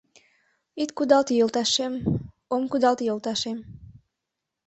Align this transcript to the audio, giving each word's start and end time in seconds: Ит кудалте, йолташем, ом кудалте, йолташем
Ит 0.81 0.89
кудалте, 0.97 1.33
йолташем, 1.39 1.93
ом 2.53 2.63
кудалте, 2.71 3.03
йолташем 3.05 3.57